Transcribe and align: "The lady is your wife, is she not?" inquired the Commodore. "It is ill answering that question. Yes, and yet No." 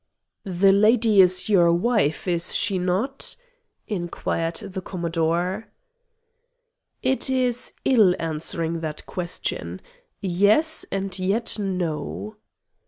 "The 0.49 0.71
lady 0.71 1.21
is 1.21 1.47
your 1.47 1.71
wife, 1.71 2.27
is 2.27 2.55
she 2.55 2.79
not?" 2.79 3.35
inquired 3.85 4.55
the 4.55 4.81
Commodore. 4.81 5.67
"It 7.03 7.29
is 7.29 7.73
ill 7.85 8.15
answering 8.17 8.79
that 8.79 9.05
question. 9.05 9.79
Yes, 10.19 10.87
and 10.91 11.19
yet 11.19 11.59
No." 11.59 12.37